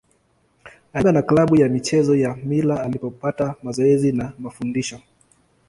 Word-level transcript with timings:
Alijiunga 0.93 1.11
na 1.11 1.21
klabu 1.21 1.55
ya 1.55 1.69
michezo 1.69 2.15
ya 2.15 2.35
Mila 2.35 2.83
alipopata 2.83 3.55
mazoezi 3.63 4.11
na 4.11 4.33
mafundisho. 4.39 4.99